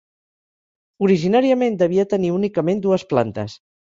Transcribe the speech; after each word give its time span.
Originàriament 1.07 1.77
devia 1.83 2.07
tenir 2.15 2.33
únicament 2.39 2.83
dues 2.87 3.07
plantes. 3.15 3.57